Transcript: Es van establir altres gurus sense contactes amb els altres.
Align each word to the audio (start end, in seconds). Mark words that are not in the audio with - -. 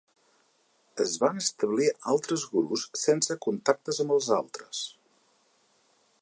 Es 1.03 1.11
van 1.23 1.41
establir 1.41 1.89
altres 2.13 2.45
gurus 2.55 2.87
sense 3.03 3.37
contactes 3.47 4.01
amb 4.05 4.17
els 4.17 4.31
altres. 4.41 4.83